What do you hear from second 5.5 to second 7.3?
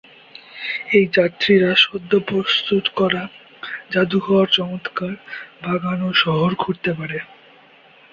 বাগান ও শহর ঘুরতে পারে।